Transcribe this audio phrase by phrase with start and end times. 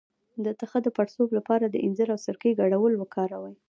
[0.45, 3.55] د تخه د پړسوب لپاره د انځر او سرکې ګډول وکاروئ